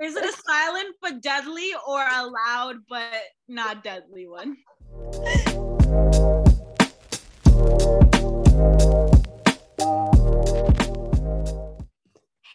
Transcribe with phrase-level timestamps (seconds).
[0.00, 4.56] Is it a silent but deadly or a loud but not deadly one?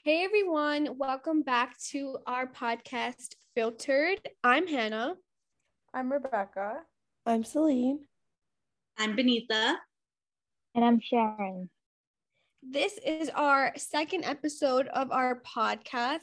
[0.04, 4.28] Hey everyone, welcome back to our podcast Filtered.
[4.44, 5.14] I'm Hannah.
[5.94, 6.78] I'm Rebecca.
[7.28, 8.00] I'm Celine.
[8.98, 9.78] I'm Benita.
[10.74, 11.70] And I'm Sharon.
[12.64, 16.22] This is our second episode of our podcast.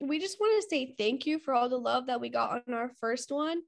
[0.00, 2.74] We just want to say thank you for all the love that we got on
[2.74, 3.60] our first one.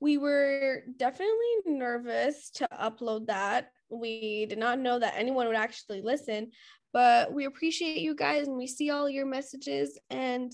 [0.00, 1.34] We were definitely
[1.66, 3.70] nervous to upload that.
[3.90, 6.50] We did not know that anyone would actually listen,
[6.92, 10.52] but we appreciate you guys and we see all your messages and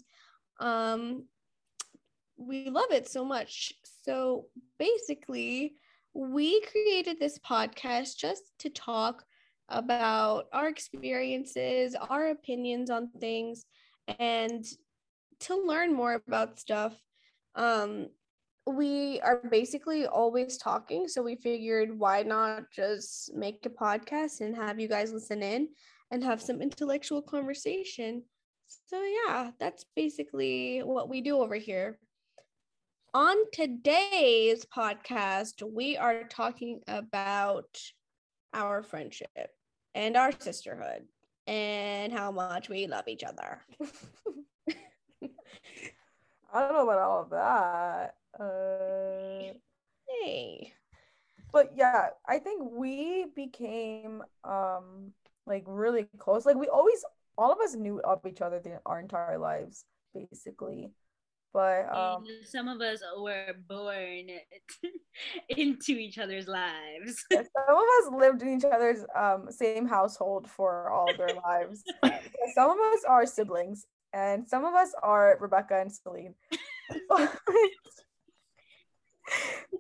[0.59, 1.25] um
[2.37, 3.73] we love it so much.
[4.05, 4.47] So
[4.79, 5.75] basically,
[6.15, 9.25] we created this podcast just to talk
[9.69, 13.67] about our experiences, our opinions on things,
[14.19, 14.65] and
[15.41, 16.95] to learn more about stuff.
[17.55, 18.09] Um,
[18.67, 24.55] we are basically always talking, so we figured why not just make a podcast and
[24.55, 25.69] have you guys listen in
[26.11, 28.23] and have some intellectual conversation.
[28.69, 31.99] So, yeah, that's basically what we do over here.
[33.15, 37.81] On today's podcast, we are talking about
[38.55, 39.51] our friendship
[39.95, 41.07] and our sisterhood
[41.47, 43.63] and how much we love each other.
[46.53, 48.15] I don't know about all of that.
[48.39, 49.53] Uh,
[50.09, 50.73] hey.
[51.53, 55.13] but yeah, I think we became um
[55.47, 56.47] like really close.
[56.47, 57.05] Like we always
[57.37, 60.91] all of us knew of each other the, our entire lives, basically.
[61.53, 64.29] But um And some of us were born
[65.49, 67.25] into each other's lives.
[67.33, 71.83] some of us lived in each other's um same household for all of their lives.
[72.55, 76.35] some of us are siblings, and some of us are Rebecca and Celine.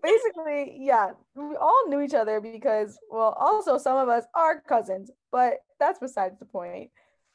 [0.02, 5.10] Basically, yeah, we all knew each other because, well, also some of us are cousins,
[5.32, 6.90] but that's besides the point.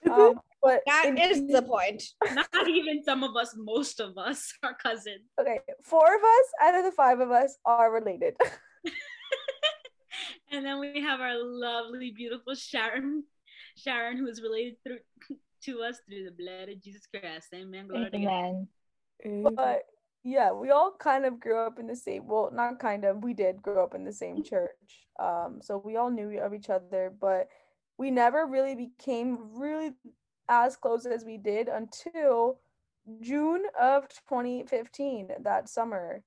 [0.10, 2.02] Um, but That in- is the point.
[2.34, 5.26] Not even some of us, most of us are cousins.
[5.40, 8.36] okay, four of us out of the five of us are related.
[10.52, 13.24] And then we have our lovely, beautiful Sharon,
[13.76, 15.00] Sharon, who is related through
[15.66, 17.48] to us through the blood of Jesus Christ.
[17.54, 17.88] Amen.
[17.88, 18.68] Glory to God.
[19.26, 19.56] Amen.
[19.56, 19.84] but
[20.24, 22.28] yeah, we all kind of grew up in the same.
[22.28, 23.24] Well, not kind of.
[23.24, 25.08] We did grow up in the same church.
[25.20, 27.48] Um, so we all knew of each other, but
[27.98, 29.92] we never really became really
[30.50, 32.60] as close as we did until
[33.22, 36.24] June of 2015, that summer.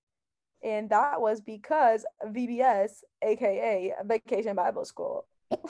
[0.62, 5.26] And that was because VBS, aka Vacation Bible School.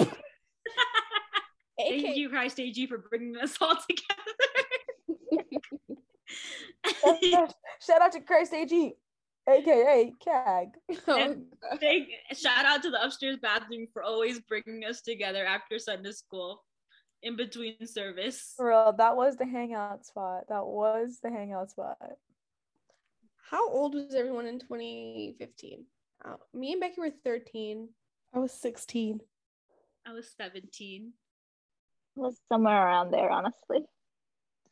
[1.79, 5.45] Thank you, Christ AG, for bringing us all together.
[7.81, 8.93] Shout out to Christ AG,
[9.49, 10.69] aka CAG.
[11.07, 11.37] Oh,
[11.81, 16.65] Big shout out to the upstairs bathroom for always bringing us together after Sunday school
[17.23, 18.55] in between service.
[18.57, 20.45] For real, that was the hangout spot.
[20.49, 21.97] That was the hangout spot.
[23.51, 25.85] How old was everyone in 2015?
[26.25, 27.89] Uh, me and Becky were 13.
[28.35, 29.21] I was 16.
[30.07, 31.13] I was 17.
[32.19, 33.81] Was somewhere around there, honestly.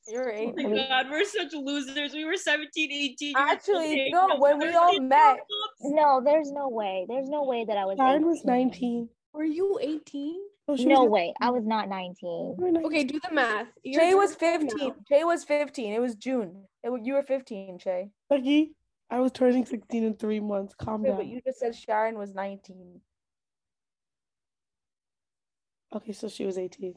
[0.09, 0.55] You're Oh eight.
[0.57, 2.13] my god, we're such losers.
[2.13, 3.35] We were 17, 18.
[3.37, 5.39] Actually, no, when we all met-
[5.81, 7.07] No, there's no way.
[7.09, 7.97] There's no way that I was.
[7.99, 9.09] Sharon was 19.
[9.33, 10.41] Were you 18?
[10.69, 11.35] Oh, No was way.
[11.41, 12.57] I was not 19.
[12.59, 12.87] You 19.
[12.87, 13.67] Okay, do the math.
[13.83, 14.69] You're Shay was 15.
[14.79, 14.95] now.
[15.09, 15.93] Shay was 15.
[15.93, 16.65] It was June.
[16.85, 18.11] It, you were 15, Jay.
[18.31, 18.75] Becky,
[19.11, 20.75] I was turning 16 in three months.
[20.75, 21.17] Calm Okay, down.
[21.19, 23.01] but you just said Sharon was 19.
[25.95, 26.95] Okay, so she was 18.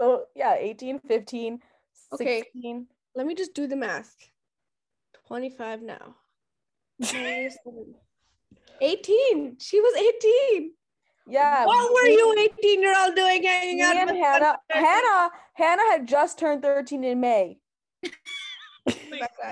[0.00, 1.60] So, yeah, 18, 15,
[2.12, 2.38] Okay.
[2.54, 2.86] 16.
[3.14, 4.14] Let me just do the math.
[5.26, 6.14] 25 now.
[8.80, 9.56] 18.
[9.58, 10.14] She was
[10.54, 10.72] 18.
[11.30, 11.66] Yeah.
[11.66, 14.56] what were you 18 year old doing hanging out with Hannah.
[14.70, 15.30] Hannah.
[15.54, 17.58] Hannah had just turned 13 in May.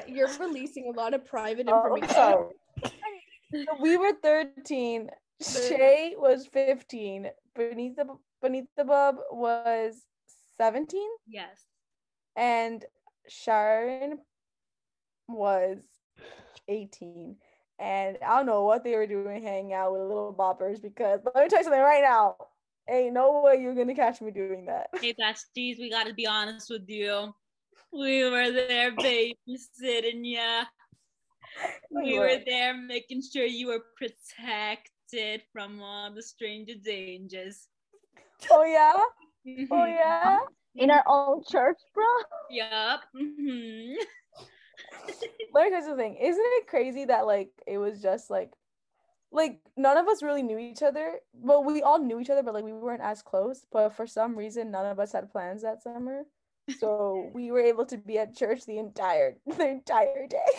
[0.08, 2.14] You're releasing a lot of private Oh, information.
[2.14, 2.54] sorry.
[3.52, 5.10] So we were 13.
[5.42, 7.28] Shay was 15.
[7.54, 8.06] Beneath the
[8.40, 10.00] Beneath the Bub was
[10.58, 11.08] 17.
[11.26, 11.64] Yes.
[12.36, 12.84] And
[13.28, 14.18] Sharon
[15.28, 15.78] was
[16.68, 17.36] 18.
[17.78, 21.42] And I don't know what they were doing hanging out with little boppers because let
[21.44, 22.36] me tell you something right now.
[22.88, 24.86] Ain't no way you're gonna catch me doing that.
[25.00, 27.34] Hey, besties, we gotta be honest with you.
[27.92, 30.64] We were there babysitting ya.
[31.90, 32.26] We We were.
[32.26, 37.66] were there making sure you were protected from all the stranger dangers.
[38.50, 38.94] Oh yeah?
[39.70, 40.38] Oh yeah?
[40.76, 42.04] In our own church, bro.
[42.50, 43.02] Yup.
[43.14, 43.94] hmm
[45.54, 46.16] let me tell you something.
[46.16, 48.52] Isn't it crazy that like it was just like
[49.32, 51.20] like none of us really knew each other.
[51.34, 53.66] Well, we all knew each other, but like we weren't as close.
[53.72, 56.22] But for some reason, none of us had plans that summer.
[56.78, 60.52] So we were able to be at church the entire the entire day.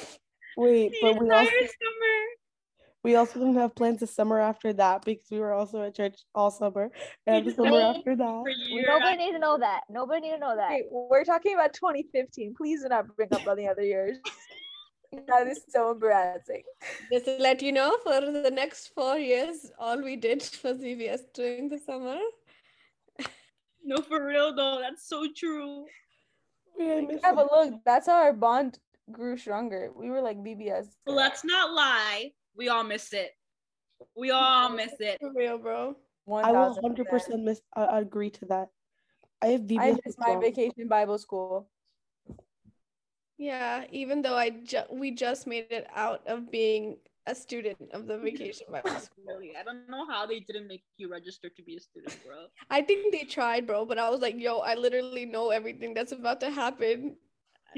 [0.58, 2.27] Wait, The but we entire also summer.
[3.04, 6.20] We also didn't have plans the summer after that because we were also at church
[6.36, 6.90] all summer.
[7.26, 8.44] And the summer after that.
[8.44, 8.52] For
[8.88, 9.82] Nobody need to know that.
[9.90, 10.72] Nobody need to know that.
[10.72, 12.56] Okay, we're talking about 2015.
[12.58, 14.18] Please do not bring up any other years.
[15.28, 16.64] that is so embarrassing.
[17.12, 21.22] Just to let you know, for the next four years, all we did was VBS
[21.34, 22.18] during the summer.
[23.84, 24.80] No, for real though.
[24.82, 25.86] That's so true.
[26.78, 27.72] Wait, I missed Yeah, but something.
[27.74, 28.80] look, that's how our bond
[29.12, 29.92] grew stronger.
[29.96, 30.88] We were like BBS.
[31.06, 32.32] But let's not lie.
[32.58, 33.32] We all miss it.
[34.16, 35.20] We all miss it.
[35.22, 35.96] For real, bro.
[36.28, 38.70] I will hundred percent miss uh, agree to that.
[39.42, 41.70] I have VBS I miss my vacation Bible school.
[43.38, 48.08] Yeah, even though I ju- we just made it out of being a student of
[48.08, 49.26] the vacation Bible school.
[49.28, 52.48] Really, I don't know how they didn't make you register to be a student, bro.
[52.72, 56.12] I think they tried, bro, but I was like, yo, I literally know everything that's
[56.12, 57.18] about to happen.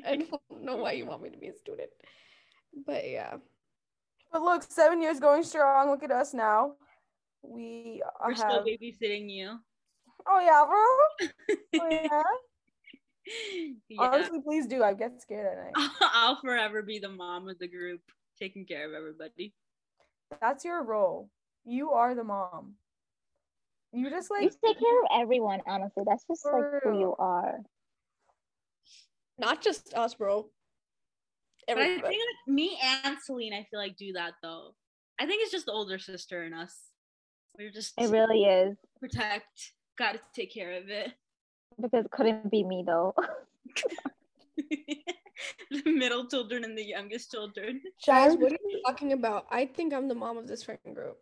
[0.05, 1.89] I don't know why you want me to be a student.
[2.85, 3.37] But yeah.
[4.31, 5.89] But look, seven years going strong.
[5.89, 6.73] Look at us now.
[7.41, 9.59] We uh, We're still babysitting you.
[10.27, 11.81] Oh yeah, bro.
[11.81, 12.23] Oh yeah.
[13.89, 13.99] yeah.
[13.99, 14.83] Honestly, please do.
[14.83, 15.89] I get scared at night.
[16.13, 18.01] I'll forever be the mom of the group,
[18.39, 19.53] taking care of everybody.
[20.41, 21.29] That's your role.
[21.65, 22.75] You are the mom.
[23.91, 26.03] You just like You take care of everyone, honestly.
[26.05, 27.59] That's just like who you are.
[29.39, 30.49] Not just us, bro.
[31.75, 34.75] But I think like, me and Celine, I feel like do that though.
[35.19, 36.75] I think it's just the older sister in us.
[37.57, 38.77] We're just It really is.
[38.99, 39.73] protect.
[39.97, 41.11] Got to take care of it.
[41.81, 43.13] Because it couldn't be me though.
[44.57, 47.81] the middle children and the youngest children.
[48.05, 49.45] Guys, what are you talking about?
[49.49, 51.17] I think I'm the mom of this friend group.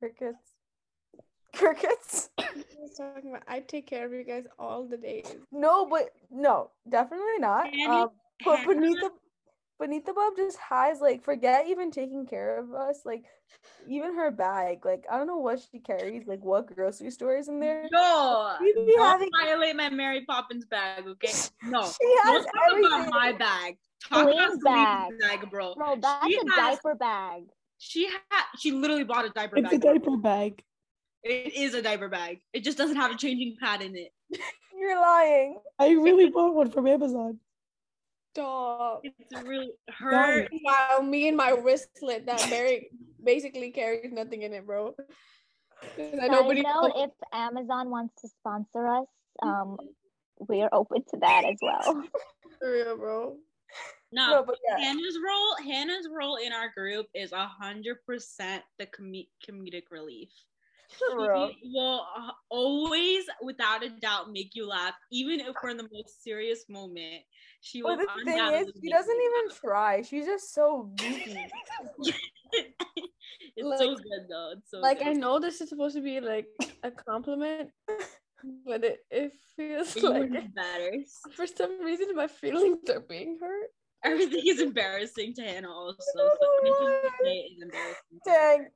[0.00, 0.52] crickets.
[1.54, 2.30] Crickets.
[2.36, 3.42] What are you talking about?
[3.48, 5.34] I take care of you guys all the days.
[5.50, 7.66] No, but no, definitely not.
[7.66, 8.10] Annie, Um,
[8.44, 9.10] but Hannah- beneath the
[9.78, 13.00] beneath the Bob just has like forget even taking care of us.
[13.04, 13.24] Like
[13.88, 14.84] even her bag.
[14.84, 16.26] Like I don't know what she carries.
[16.26, 17.86] Like what grocery store is in there.
[17.92, 21.32] No, We be don't having- violate my Mary Poppins bag, okay?
[21.64, 23.10] No, She has don't talk about everything.
[23.10, 23.76] my bag.
[24.08, 25.40] Talk about Celine's Celine's bag.
[25.40, 25.74] bag, bro.
[25.74, 27.42] Bro, that's She a has- diaper bag.
[27.78, 29.64] She had, she literally bought a diaper bag.
[29.66, 30.00] it's a bag.
[30.02, 30.62] diaper bag.
[31.22, 32.40] It is a diaper bag.
[32.54, 34.12] It just doesn't have a changing pad in it.
[34.78, 35.58] You're lying.
[35.78, 37.38] I really bought one from Amazon.
[38.36, 39.00] Stop.
[39.02, 40.46] It's really her.
[40.62, 42.90] Wow, me and my wristlet that Mary
[43.22, 44.92] basically carries nothing in it, bro.
[44.92, 49.06] 'Cause I Side nobody note, if Amazon wants to sponsor us,
[49.42, 49.78] um,
[50.48, 51.82] we are open to that as well.
[52.60, 53.36] for real, bro.
[54.12, 54.78] No, No, but yeah.
[54.78, 55.56] Hannah's role.
[55.64, 60.28] Hannah's role in our group is a hundred percent the com- comedic relief.
[60.98, 61.50] For real.
[61.62, 65.88] She will uh, always, without a doubt, make you laugh, even if we're in the
[65.92, 67.22] most serious moment.
[67.60, 67.96] She will.
[67.96, 69.60] The thing is, she doesn't even laugh.
[69.60, 70.02] try.
[70.02, 71.36] She's just so goofy.
[73.56, 74.52] it's so Like- good though.
[74.56, 75.08] It's so Like good.
[75.08, 76.46] I know this is supposed to be like
[76.82, 77.70] a compliment,
[78.66, 80.92] but it, it feels you like better.
[81.34, 83.70] for some reason my feelings are being hurt.
[84.04, 85.96] Everything is embarrassing to Hannah also.
[86.14, 86.30] So
[86.62, 88.18] anything you say is embarrassing.
[88.24, 88.66] Dang.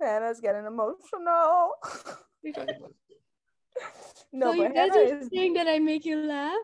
[0.00, 1.74] Hannah's getting emotional.
[1.82, 2.14] What
[2.44, 2.92] are you talking about?
[4.32, 6.56] no, so you guys Hannah are is saying that I make you laugh?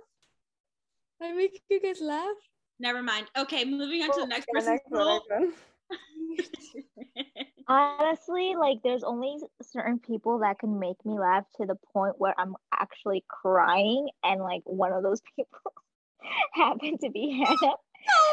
[1.20, 2.36] I make you guys laugh?
[2.78, 3.26] Never mind.
[3.36, 5.22] Okay, moving on to the next Yeah, person's next one, role.
[5.28, 5.52] next one.
[7.68, 12.34] Honestly, like there's only certain people that can make me laugh to the point where
[12.38, 15.72] I'm actually crying, and like one of those people
[16.52, 17.74] happened to be Hannah.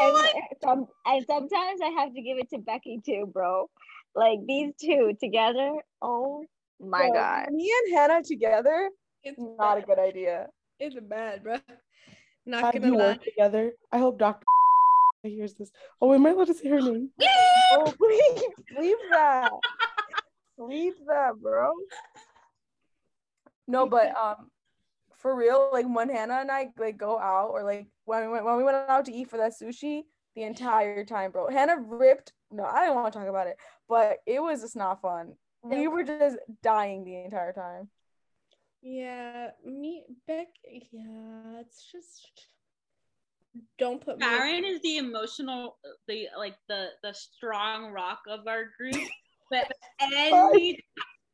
[0.01, 0.17] and,
[0.62, 3.70] some, and sometimes I have to give it to Becky too, bro.
[4.15, 6.44] Like these two together, oh
[6.80, 7.48] my Yo, god.
[7.51, 8.89] Me and Hannah together,
[9.24, 10.48] It's not a good idea.
[10.80, 11.58] It's a bad, bro.
[12.46, 13.06] Not How do gonna you lie.
[13.06, 13.74] work together?
[13.91, 14.44] I hope Dr.
[15.24, 15.72] hears this.
[16.01, 17.10] Oh, we might allowed to say her name?
[17.74, 18.44] Oh, please,
[18.77, 19.50] leave that.
[20.58, 21.72] leave that, bro.
[23.65, 24.50] No, but um,
[25.15, 28.44] for real, like when Hannah and I like go out, or like when we went
[28.44, 30.01] when we went out to eat for that sushi,
[30.36, 31.50] the entire time, bro.
[31.50, 32.34] Hannah ripped.
[32.51, 35.34] No, I don't want to talk about it, but it was just not fun.
[35.63, 37.89] We were just dying the entire time.
[38.81, 40.48] Yeah, me, Beck.
[40.91, 42.27] Yeah, it's just
[43.77, 44.25] don't put me.
[44.25, 45.77] Karen is the emotional,
[46.08, 48.96] the like the the strong rock of our group.
[49.51, 50.79] But any,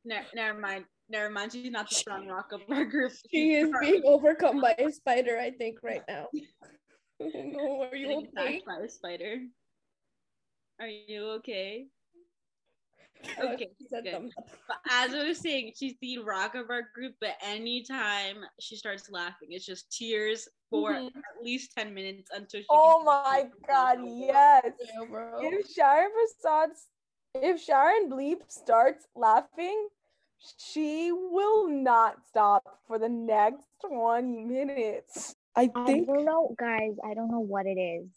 [0.03, 1.51] no, never mind, never mind.
[1.51, 3.11] She's not the strong rock of our group.
[3.31, 5.37] She is She's being overcome by a spider.
[5.37, 6.27] I think right now.
[7.19, 8.27] No, are you okay?
[8.27, 9.37] attacked by a spider.
[10.79, 11.87] Are you okay?
[13.39, 13.69] Okay,
[14.03, 14.31] good.
[14.67, 17.15] But as I was saying, she's the rock of our group.
[17.19, 21.07] But anytime she starts laughing, it's just tears for Mhm.
[21.07, 22.67] at least ten minutes until she.
[22.69, 24.63] Oh my god, yes.
[24.79, 25.39] Yeah, bro.
[25.43, 26.69] If Sharon Prasad,
[27.35, 29.89] if Sharon Bleep starts laughing,
[30.57, 35.35] she will not stop for the next 20 minutes.
[35.55, 36.95] I I don't know, guys.
[37.03, 38.07] I don't know what it is,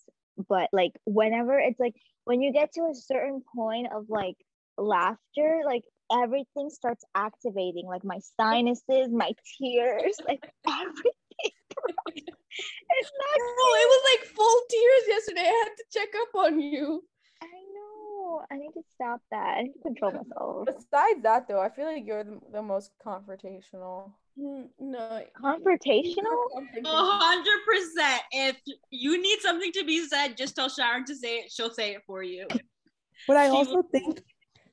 [0.48, 4.36] but like whenever it's like when you get to a certain point of like
[4.78, 11.12] laughter, like everything starts activating, like my sinuses, my tears, like everything.
[11.42, 13.36] it's not.
[13.36, 15.48] Bro, it was like full tears yesterday.
[15.48, 17.04] I had to check up on you.
[18.38, 18.54] I.
[18.54, 19.58] I need to stop that.
[19.58, 20.66] I need to control myself.
[20.66, 24.12] Besides that, though, I feel like you're the, the most confrontational.
[24.38, 25.22] Mm, No.
[25.42, 26.46] Confrontational?
[26.84, 28.22] A hundred percent.
[28.32, 28.56] If
[28.90, 31.52] you need something to be said, just tell Sharon to say it.
[31.52, 32.46] She'll say it for you.
[33.26, 34.22] But I She also think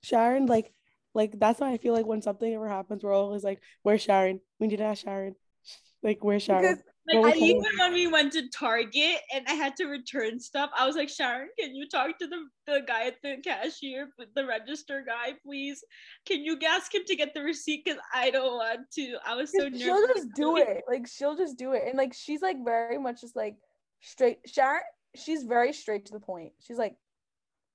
[0.01, 0.73] Sharon, like,
[1.13, 4.39] like that's why I feel like when something ever happens, we're always like, "Where's Sharon?
[4.59, 5.35] We need to ask Sharon.
[6.03, 9.53] Like, where's Sharon?" Because Like Well, we even when we went to Target and I
[9.53, 13.07] had to return stuff, I was like, Sharon, can you talk to the, the guy
[13.07, 15.81] at the cashier, the register guy, please?
[16.25, 17.85] Can you ask him to get the receipt?
[17.85, 19.17] Because I don't want to.
[19.25, 19.81] I was so nervous.
[19.81, 20.83] she'll just do it.
[20.89, 23.55] Like she'll just do it, and like she's like very much just like
[24.01, 24.39] straight.
[24.45, 24.81] Sharon,
[25.15, 26.51] she's very straight to the point.
[26.59, 26.95] She's like,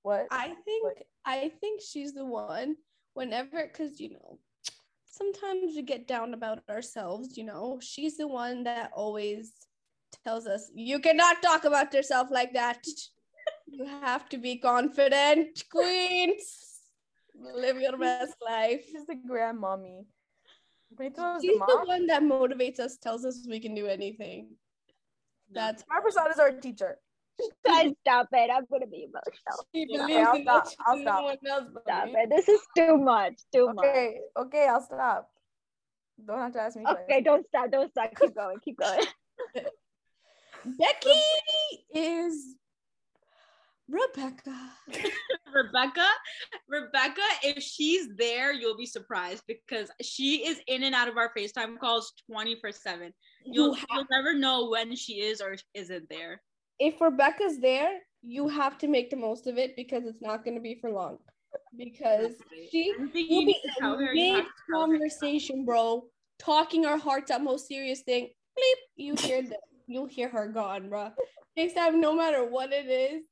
[0.02, 0.88] "What?" I think
[1.24, 2.76] I think she's the one
[3.14, 4.38] whenever because you know
[5.12, 7.78] sometimes we get down about ourselves, you know.
[7.80, 9.52] She's the one that always
[10.24, 12.84] tells us you cannot talk about yourself like that.
[13.66, 16.80] you have to be confident, queens.
[17.34, 18.84] Live your best life.
[18.90, 20.04] She's the grandmommy.
[21.40, 24.50] She's the the one that motivates us, tells us we can do anything.
[25.50, 26.98] That's Prasad is our teacher.
[27.66, 28.50] Guys, stop it.
[28.54, 29.66] I'm gonna be emotional.
[29.74, 30.68] she Yeah, believes I'll in stop.
[30.86, 31.38] I'll stop.
[31.46, 32.30] else Stop it.
[32.30, 33.34] This is too much.
[33.52, 33.84] Too much.
[33.84, 35.28] Okay, okay, I'll stop.
[36.26, 36.82] Don't have to ask me.
[36.82, 36.96] twice.
[37.04, 37.70] Okay, don't stop.
[37.70, 38.10] Don't stop.
[38.18, 38.58] Keep going.
[38.64, 39.06] Keep going.
[40.78, 41.20] Becky
[41.92, 42.54] is
[43.88, 44.56] Rebecca.
[45.54, 46.06] Rebecca,
[46.68, 51.30] Rebecca, if she's there, you'll be surprised because she is in and out of our
[51.36, 53.12] FaceTime calls 24 7.
[53.44, 56.40] You'll, you'll never know when she is or isn't there.
[56.78, 60.54] If Rebecca's there, you have to make the most of it because it's not going
[60.54, 61.18] to be for long.
[61.76, 62.32] Because
[62.70, 64.86] she will be need to tell in her, you have mid to tell her.
[64.86, 66.04] conversation, bro,
[66.38, 68.28] talking our hearts out, most serious thing.
[68.58, 71.10] Bleep, you hear the, you'll hear her gone, bro.
[71.56, 73.24] Next time, no matter what it is,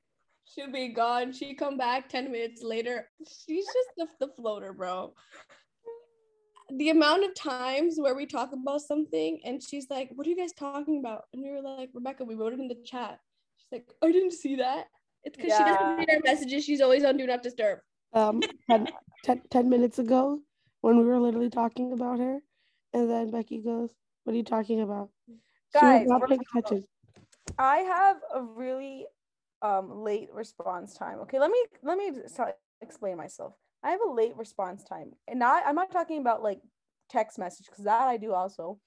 [0.45, 1.33] she'll be gone.
[1.33, 3.09] She come back ten minutes later.
[3.27, 5.15] She's just the, the floater, bro.
[6.77, 10.37] The amount of times where we talk about something and she's like, "What are you
[10.37, 13.19] guys talking about?" And we were like, "Rebecca, we wrote it in the chat."
[13.71, 14.87] She's like, "I didn't see that."
[15.23, 16.65] It's because she doesn't read our messages.
[16.65, 17.81] She's always on Do Not Disturb.
[18.13, 18.89] um 10,
[19.23, 20.41] 10, 10 minutes ago
[20.81, 22.41] when we were literally talking about her,
[22.93, 26.41] and then Becky goes, "What are you talking about?" She was Guys, not first paying
[26.41, 26.89] of all, attention.
[27.59, 29.07] I have a really
[29.63, 31.19] um late response time.
[31.21, 32.13] Okay, let me let me
[32.81, 33.55] explain myself.
[33.83, 36.61] I have a late response time, and not I'm not talking about like
[37.09, 38.81] text message because that I do also,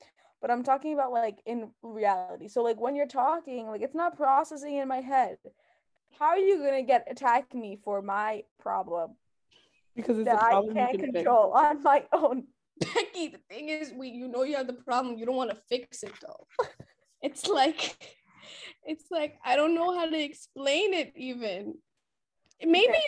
[0.44, 2.50] but I'm talking about like in reality.
[2.50, 5.38] So like when you're talking, like it's not processing in my head.
[6.20, 9.16] How are you gonna get attack me for my problem
[9.96, 11.14] Because it's that I problem you can't can fix.
[11.14, 12.44] control on my own?
[12.82, 15.18] Becky, the thing is, we you know you have the problem.
[15.18, 16.46] You don't want to fix it though.
[17.22, 17.96] it's like,
[18.84, 21.14] it's like I don't know how to explain it.
[21.16, 21.76] Even
[22.62, 23.00] maybe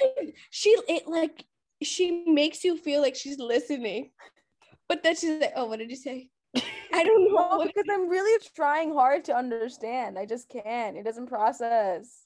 [0.52, 1.44] she it like
[1.84, 4.12] she makes you feel like she's listening,
[4.88, 6.30] but then she's like, "Oh, what did you say?"
[6.94, 7.50] I don't know.
[7.52, 10.18] No, what- because I'm really trying hard to understand.
[10.18, 10.98] I just can't.
[10.98, 12.24] It doesn't process.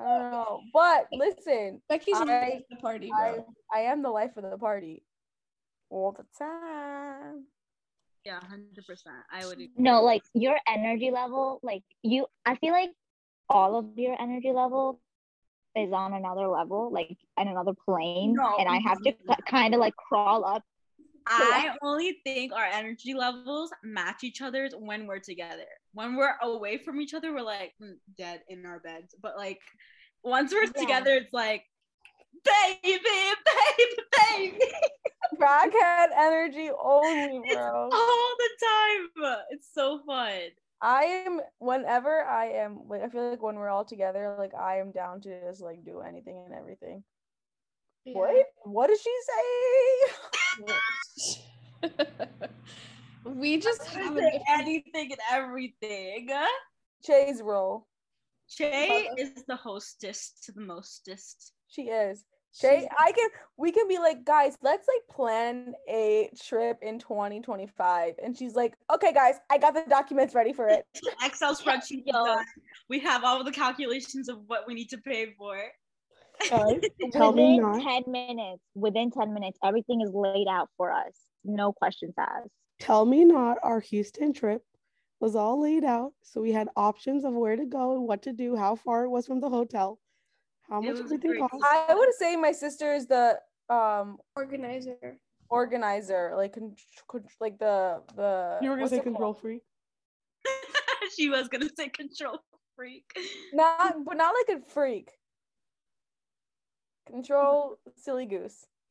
[0.00, 0.60] I don't know.
[0.72, 3.46] But listen, Becky's I- I, the party, I bro.
[3.74, 5.02] I am the life of the party
[5.90, 7.46] all the time.
[8.24, 8.96] Yeah, 100%.
[9.32, 9.68] I would agree.
[9.76, 12.90] No, like your energy level, like you, I feel like
[13.48, 15.00] all of your energy level
[15.74, 19.34] is on another level, like in another plane, No, and I have to no.
[19.48, 20.62] kind of like crawl up.
[21.28, 25.66] I only think our energy levels match each other's when we're together.
[25.92, 29.14] When we're away from each other, we're like mm, dead in our beds.
[29.20, 29.60] But like
[30.24, 30.74] once we're Yeah.
[30.78, 31.64] together, it's like
[32.44, 34.58] baby, baby, baby,
[35.40, 39.36] Crackhead energy only, it's all the time.
[39.50, 40.50] It's so fun.
[40.80, 44.78] I am whenever I am like I feel like when we're all together, like I
[44.78, 47.02] am down to just like do anything and everything.
[48.04, 48.46] What?
[48.64, 49.14] What did she
[50.62, 51.90] say?
[53.24, 56.30] we just have different anything and everything.
[57.04, 57.86] Shay's role.
[58.48, 61.52] Shay is the hostess to the mostest.
[61.68, 62.24] She is.
[62.58, 68.14] Shay, I can we can be like, guys, let's like plan a trip in 2025.
[68.22, 70.84] And she's like, okay, guys, I got the documents ready for it.
[71.24, 72.44] Excel spreadsheet done.
[72.88, 75.56] We have all the calculations of what we need to pay for.
[76.48, 76.80] Guys,
[77.12, 78.04] tell me within not.
[78.04, 81.12] 10 minutes, within 10 minutes, everything is laid out for us.
[81.44, 82.50] No questions asked.
[82.80, 83.58] Tell me not.
[83.62, 84.62] Our Houston trip
[85.20, 88.32] was all laid out, so we had options of where to go and what to
[88.32, 89.98] do, how far it was from the hotel,
[90.68, 91.64] how much everything cost.
[91.64, 95.18] I would say my sister is the um Organizer.
[95.50, 96.74] organizer, like con-
[97.08, 99.14] con- like the the You were gonna say it called?
[99.14, 99.62] control freak.
[101.16, 102.38] she was gonna say control
[102.76, 103.04] freak.
[103.52, 105.10] Not but not like a freak.
[107.08, 108.66] Control silly goose.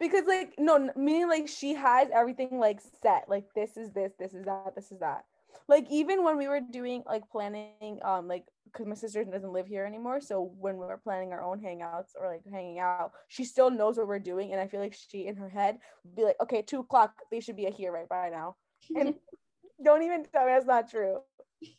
[0.00, 4.34] because like no meaning like she has everything like set like this is this this
[4.34, 5.24] is that this is that.
[5.68, 9.66] Like even when we were doing like planning um like because my sister doesn't live
[9.66, 13.44] here anymore so when we are planning our own hangouts or like hanging out she
[13.44, 16.24] still knows what we're doing and i feel like she in her head would be
[16.24, 18.56] like okay two o'clock they should be here right by now.
[18.96, 19.14] And
[19.84, 21.20] don't even tell me that's not true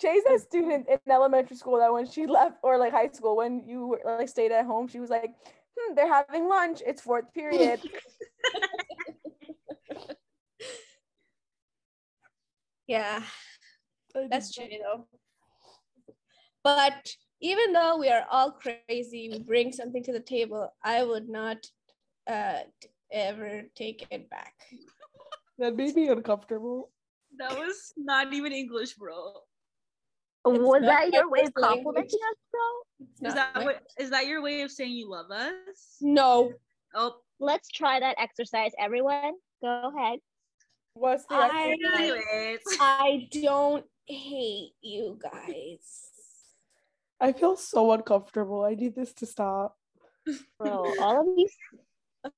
[0.00, 3.36] Ch- Chase a student in elementary school that when she left or like high school
[3.36, 5.34] when you were, like stayed at home she was like
[5.78, 7.80] hmm, they're having lunch it's fourth period
[12.86, 13.22] Yeah,
[14.28, 15.06] that's true though.
[16.62, 20.72] But even though we are all crazy, we bring something to the table.
[20.82, 21.66] I would not
[22.26, 22.60] uh
[23.10, 24.54] ever take it back.
[25.58, 26.90] That made me uncomfortable.
[27.38, 29.34] That was not even English, bro.
[30.46, 32.60] It's Was not that your way of complimenting us, bro?
[33.20, 35.96] It's Is not that what is that your way of saying you love us?
[36.00, 36.52] No,
[36.94, 39.32] Oh, Let's try that exercise, everyone.
[39.62, 40.20] Go ahead.
[40.94, 42.60] what's the I- exercise?
[42.80, 46.10] I don't hate you guys.
[47.20, 48.62] I feel so uncomfortable.
[48.64, 49.76] I need this to stop.
[50.58, 51.52] Bro, all of these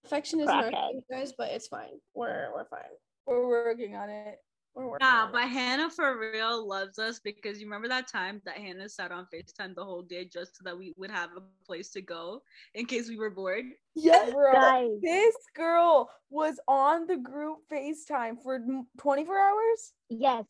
[0.04, 2.00] Affection is not you guys, but it's fine.
[2.14, 2.80] We're we're fine.
[3.26, 4.38] we're working on it
[4.76, 5.08] We're working.
[5.08, 9.10] Nah, but Hannah for real loves us because you remember that time that Hannah sat
[9.10, 12.42] on FaceTime the whole day just so that we would have a place to go
[12.74, 13.64] in case we were bored.
[13.94, 14.30] Yes.
[14.34, 14.90] Bro, guys.
[15.00, 18.60] this girl was on the group FaceTime for
[18.98, 19.92] 24 hours.
[20.10, 20.44] Yes,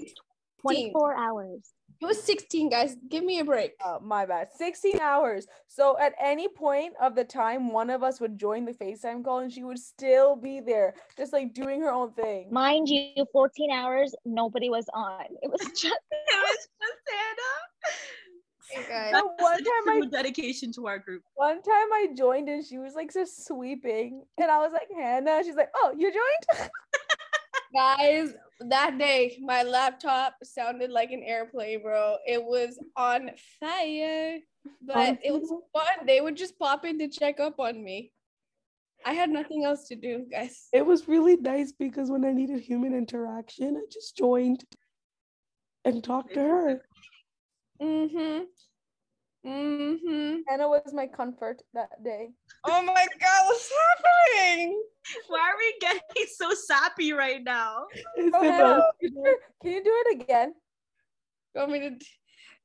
[0.61, 1.73] 24 hours.
[2.01, 2.95] It was 16, guys.
[3.09, 3.73] Give me a break.
[3.83, 4.49] Oh, my bad.
[4.55, 5.47] 16 hours.
[5.66, 9.38] So at any point of the time, one of us would join the FaceTime call
[9.38, 12.49] and she would still be there, just like doing her own thing.
[12.51, 15.25] Mind you, 14 hours, nobody was on.
[15.42, 17.57] It was just it was just Hannah.
[18.71, 19.23] Hey, guys.
[19.38, 21.23] One time I dedication to our group.
[21.35, 24.23] one time I joined and she was like just sweeping.
[24.38, 25.40] And I was like, Hannah.
[25.45, 26.71] She's like, Oh, you joined?
[27.74, 32.16] Guys, that day my laptop sounded like an airplane, bro.
[32.26, 34.38] It was on fire,
[34.83, 36.07] but it was fun.
[36.07, 38.12] They would just pop in to check up on me.
[39.05, 40.68] I had nothing else to do, guys.
[40.72, 44.64] It was really nice because when I needed human interaction, I just joined
[45.85, 46.83] and talked to her.
[47.81, 48.44] Mm-hmm.
[49.46, 50.40] Mm-hmm.
[50.48, 52.30] Hannah was my comfort that day.
[52.64, 54.82] Oh my god, what's happening?
[55.28, 57.87] Why are we getting so sappy right now?
[58.35, 60.54] Oh, Hannah, can you- do it again?
[61.54, 61.96] You want me to?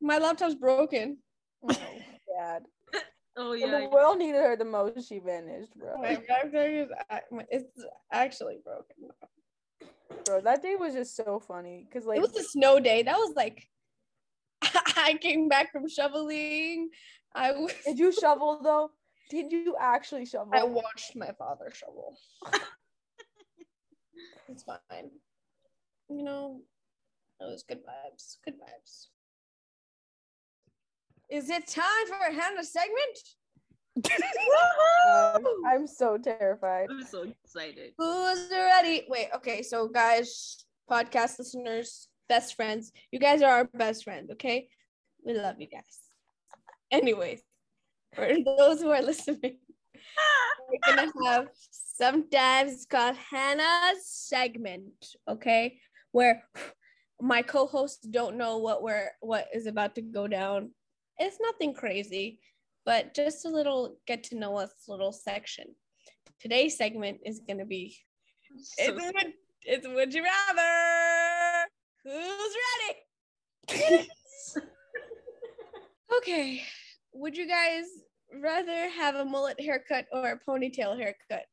[0.01, 1.17] My laptop's broken.
[1.63, 1.73] Oh,
[2.37, 2.63] Dad.
[3.37, 3.79] Oh When yeah.
[3.79, 5.95] the world needed her the most, she vanished, bro.
[6.01, 6.89] My laptop is
[7.49, 9.09] it's actually broken.
[10.25, 13.03] Bro, that day was just so funny because like it was a snow day.
[13.03, 13.69] That was like
[14.97, 16.89] I came back from shoveling.
[17.33, 18.91] I was Did you shovel though?
[19.29, 20.51] Did you actually shovel?
[20.53, 22.17] I watched my father shovel.
[24.49, 25.11] it's fine.
[26.09, 26.61] You know,
[27.39, 28.37] it was good vibes.
[28.43, 29.07] Good vibes.
[31.29, 33.17] Is it time for a Hannah segment?
[34.03, 36.87] Gosh, I'm so terrified.
[36.89, 37.93] I'm so excited.
[37.97, 39.05] Who's ready?
[39.07, 44.69] Wait, okay, so guys, podcast listeners, best friends, you guys are our best friends, okay?
[45.25, 45.99] We love you guys.
[46.89, 47.41] Anyways,
[48.15, 48.25] for
[48.57, 49.57] those who are listening,
[50.69, 54.93] we're gonna have sometimes it's called Hannah's segment,
[55.27, 55.79] okay?
[56.13, 56.43] Where
[57.19, 60.71] my co-hosts don't know what we're what is about to go down.
[61.19, 62.39] It's nothing crazy,
[62.85, 65.65] but just a little get to know us little section.
[66.39, 67.97] Today's segment is gonna be
[68.57, 71.40] So- it's would, it's would you rather?
[72.03, 72.55] Who's
[73.69, 74.09] ready?
[76.17, 76.63] okay.
[77.13, 77.85] Would you guys
[78.41, 81.45] rather have a mullet haircut or a ponytail haircut?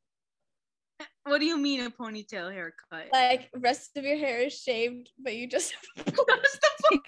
[1.24, 3.08] What do you mean a ponytail haircut?
[3.12, 7.00] Like rest of your hair is shaved, but you just What's the ponytail?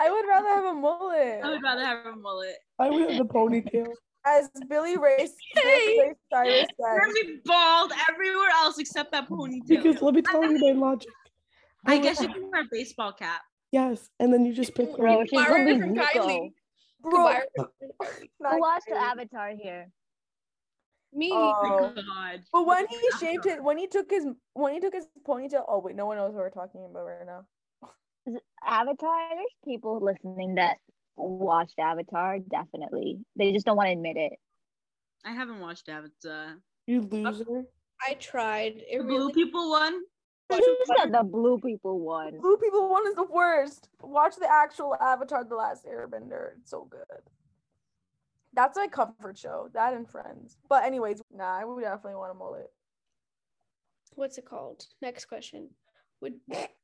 [0.00, 1.40] I would rather have a mullet.
[1.44, 2.56] I would rather have a mullet.
[2.78, 3.86] I would have the ponytail.
[4.28, 5.98] As Billy Ray, Hey.
[6.00, 9.66] Ray Cyrus You're said, be bald everywhere else except that ponytail.
[9.66, 11.10] Because let me tell you my logic.
[11.86, 13.40] I guess you can wear a baseball cap.
[13.72, 15.26] Yes, and then you just pick Bro, one.
[15.26, 16.52] she's gonna be from Kylie.
[17.00, 17.42] bro, Goodbye.
[18.50, 19.90] Who watched the Avatar here?
[21.12, 21.30] Me.
[21.32, 21.92] Oh.
[21.94, 22.40] God.
[22.52, 25.80] But when he shaved it, when he took his when he took his ponytail, oh
[25.80, 27.44] wait, no one knows what we're talking about right now.
[28.66, 29.18] Avatar.
[29.34, 30.76] There's people listening that
[31.18, 32.38] watched Avatar.
[32.38, 34.32] Definitely, they just don't want to admit it.
[35.24, 36.56] I haven't watched Avatar.
[36.86, 37.64] You loser.
[38.06, 38.82] I tried.
[38.88, 40.00] It The blue really people one.
[40.50, 42.38] Who said the blue people one?
[42.40, 43.88] Blue people one is the worst.
[44.00, 46.52] Watch the actual Avatar: The Last Airbender.
[46.58, 47.22] It's so good.
[48.54, 49.68] That's my comfort show.
[49.74, 50.56] That and Friends.
[50.68, 52.70] But anyways, nah, I would definitely want a mullet.
[54.14, 54.86] what's it called?
[55.02, 55.68] Next question.
[56.22, 56.34] Would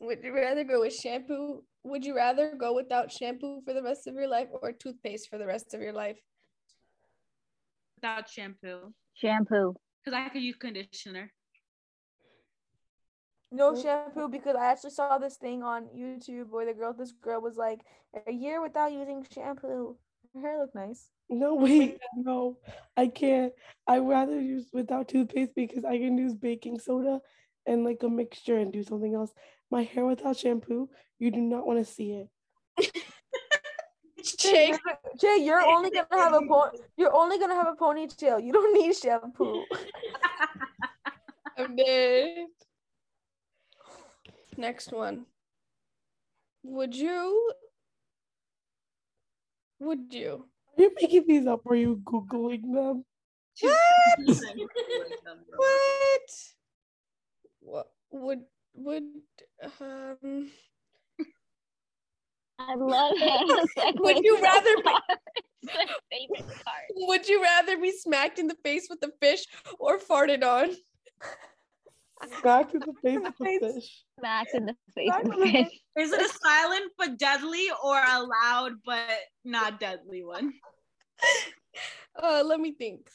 [0.00, 1.62] would you rather go with shampoo?
[1.84, 5.38] Would you rather go without shampoo for the rest of your life or toothpaste for
[5.38, 6.18] the rest of your life?
[7.96, 8.92] Without shampoo.
[9.14, 9.74] Shampoo.
[10.04, 11.32] Because I could use conditioner.
[13.52, 17.40] No shampoo because I actually saw this thing on YouTube where the girl, this girl
[17.40, 17.80] was like,
[18.26, 19.96] a year without using shampoo.
[20.34, 21.10] Her hair looked nice.
[21.28, 22.58] No, wait, no,
[22.96, 23.52] I can't.
[23.86, 27.20] I rather use without toothpaste because I can use baking soda
[27.66, 29.32] and like a mixture and do something else.
[29.70, 32.28] My hair without shampoo, you do not want to see it.
[34.38, 38.44] Jake, you're- Jay, you're only gonna have a po- you're only gonna have a ponytail.
[38.44, 39.64] You don't need shampoo.
[41.58, 42.46] I'm dead.
[44.56, 45.26] Next one.
[46.64, 47.52] Would you?
[49.80, 50.46] Would you?
[50.78, 53.04] Are you making these up or are you Googling them?
[53.60, 54.36] What?
[55.56, 56.30] What?
[57.60, 58.40] What would
[58.76, 59.04] would
[59.80, 60.50] um?
[62.58, 63.96] I love it.
[64.00, 65.02] Would you rather be- far.
[65.62, 66.84] It's my favorite part.
[66.94, 69.44] Would you rather be smacked in the face with a fish
[69.80, 70.70] or farted on?
[72.44, 74.04] Back in the face with a fish.
[74.20, 75.80] Smacked in the face Smacked of in the the fish.
[75.98, 80.52] Is it a silent but deadly or a loud but not deadly one?
[82.22, 83.08] Uh, let me think.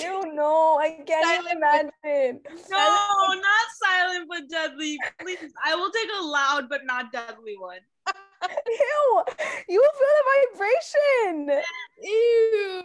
[0.00, 2.40] Ew, no, I can't even imagine.
[2.70, 4.98] No, not silent but deadly.
[5.20, 7.80] Please, I will take a loud but not deadly one.
[8.68, 9.22] Ew,
[9.68, 11.62] you will feel the vibration.
[12.02, 12.84] Ew.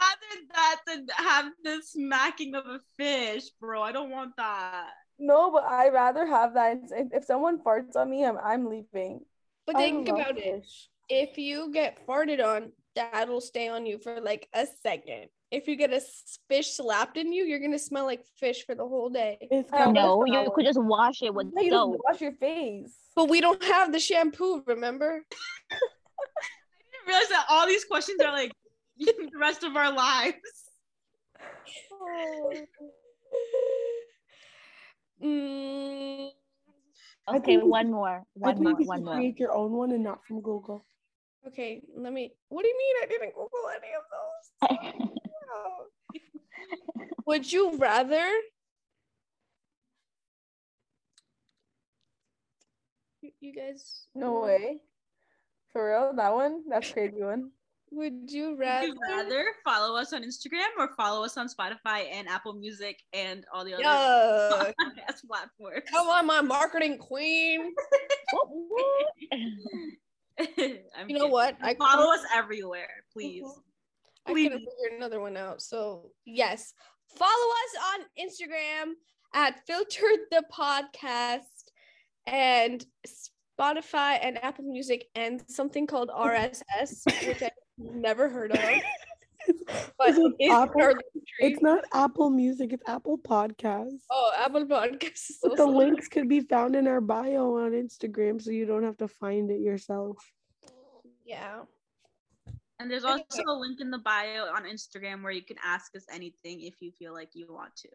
[0.00, 3.82] Rather that than have the smacking of a fish, bro.
[3.82, 4.90] I don't want that.
[5.18, 6.78] No, but I'd rather have that.
[6.90, 9.20] If, if someone farts on me, I'm I'm leaving.
[9.66, 10.66] But think love about it.
[11.08, 15.28] If you get farted on, that'll stay on you for like a second.
[15.50, 16.00] If you get a
[16.48, 19.38] fish slapped in you, you're gonna smell like fish for the whole day.
[19.50, 22.00] It's Oh, got No, you could just wash it with Yeah, you just soap.
[22.08, 22.94] wash your face.
[23.16, 25.24] But we don't have the shampoo, remember?
[25.72, 28.52] I didn't realize that all these questions are like
[28.98, 30.36] the rest of our lives.
[35.22, 36.30] Mm,
[37.28, 38.24] Okay, one more.
[38.34, 38.74] One more.
[38.74, 39.14] One more.
[39.14, 40.84] create your own one and not from Google.
[41.48, 42.32] Okay, let me.
[42.48, 45.10] What do you mean I didn't Google any of those?
[45.48, 47.06] No.
[47.26, 48.26] Would you rather?
[53.22, 54.06] You, you guys.
[54.14, 54.78] No way.
[55.72, 56.62] For real, that one?
[56.68, 57.50] That's a crazy one.
[57.92, 58.86] Would you Would rather?
[58.86, 63.44] you rather follow us on Instagram or follow us on Spotify and Apple Music and
[63.52, 64.74] all the other Yuck.
[64.80, 65.82] podcast platforms?
[65.90, 67.72] Come on, my marketing queen.
[68.32, 69.06] What- what?
[70.58, 71.30] I'm You know kidding.
[71.30, 71.56] what?
[71.62, 73.44] I follow us everywhere, please.
[73.44, 73.60] Uh-huh.
[74.26, 74.48] I Please.
[74.48, 75.62] couldn't figure another one out.
[75.62, 76.74] So yes,
[77.16, 78.92] follow us on Instagram
[79.34, 81.40] at Filtered the Podcast
[82.26, 82.84] and
[83.58, 88.58] Spotify and Apple Music and something called RSS, which I've never heard of.
[89.98, 90.80] But Is it it's Apple?
[90.80, 90.94] tree.
[91.40, 94.02] It's not Apple Music, it's Apple Podcasts.
[94.10, 95.18] Oh, Apple Podcast.
[95.40, 95.74] so the sorry.
[95.76, 99.50] links could be found in our bio on Instagram, so you don't have to find
[99.50, 100.16] it yourself.
[101.24, 101.60] Yeah.
[102.78, 106.04] And there's also a link in the bio on Instagram where you can ask us
[106.10, 107.88] anything if you feel like you want to.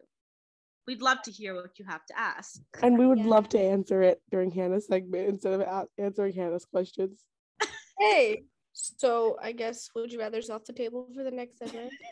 [0.86, 2.60] We'd love to hear what you have to ask.
[2.82, 3.26] And we would Yeah.
[3.26, 7.24] love to answer it during Hannah's segment instead of answering Hannah's questions.
[7.98, 8.44] Hey.
[8.78, 11.92] So I guess would you rather's off the table for the next segment?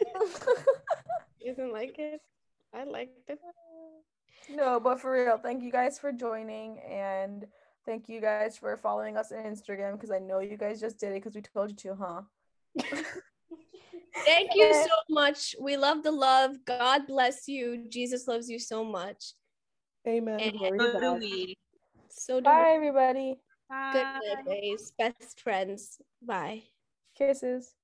[1.40, 2.22] You didn't like it?
[2.72, 3.38] I liked it.
[4.48, 7.44] no, but for real, thank you guys for joining and
[7.84, 11.10] thank you guys for following us on Instagram because I know you guys just did
[11.10, 12.22] it because we told you to, huh?
[14.24, 15.54] Thank you so much.
[15.60, 16.56] We love the love.
[16.64, 17.86] God bless you.
[17.90, 19.34] Jesus loves you so much.
[20.08, 20.40] Amen.
[20.40, 21.56] And So do we.
[22.08, 23.38] so do Bye, everybody.
[23.70, 23.92] We.
[23.92, 24.92] Good night.
[24.98, 26.00] Best friends.
[26.22, 26.64] Bye.
[27.16, 27.74] Kisses.